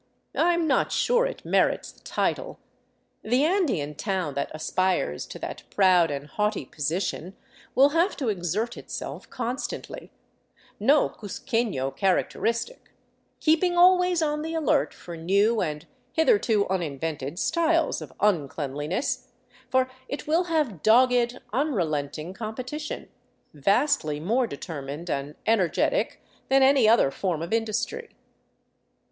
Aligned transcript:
I 0.35 0.55
am 0.55 0.65
not 0.65 0.91
sure 0.91 1.27
it 1.27 1.45
merits 1.45 1.91
the 1.91 1.99
title. 2.01 2.57
The 3.21 3.45
Andean 3.45 3.93
town 3.93 4.33
that 4.33 4.49
aspires 4.51 5.27
to 5.27 5.37
that 5.37 5.61
proud, 5.69 6.09
and 6.09 6.25
haughty 6.25 6.65
position 6.65 7.35
will 7.75 7.89
have 7.89 8.17
to 8.17 8.29
exert 8.29 8.77
itself 8.77 9.29
constantly— 9.29 10.11
no 10.93 11.07
cuzquefio 11.07 11.95
characteristic— 11.95 12.93
keeping 13.41 13.77
always 13.77 14.23
on 14.23 14.41
the 14.41 14.55
alert 14.55 14.91
for 14.91 15.15
new 15.15 15.61
and 15.61 15.85
hitherto 16.13 16.67
un 16.67 16.81
invented 16.81 17.37
styles 17.37 18.01
of 18.01 18.11
uncleanliness; 18.19 19.27
for 19.69 19.87
it 20.09 20.25
will 20.25 20.45
have 20.45 20.81
dogged, 20.81 21.37
unrelenting 21.53 22.33
competition, 22.33 23.07
vastly 23.53 24.19
more 24.19 24.47
determined 24.47 25.11
and 25.11 25.35
energetic 25.45 26.23
than 26.49 26.63
any 26.63 26.89
other 26.89 27.11
form 27.11 27.43
of 27.43 27.53
industry. 27.53 28.09